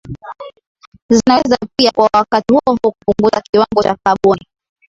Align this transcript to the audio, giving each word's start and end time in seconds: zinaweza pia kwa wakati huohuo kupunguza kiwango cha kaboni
zinaweza 1.09 1.57
pia 1.77 1.91
kwa 1.91 2.09
wakati 2.13 2.53
huohuo 2.53 2.91
kupunguza 2.91 3.41
kiwango 3.51 3.83
cha 3.83 3.97
kaboni 4.03 4.41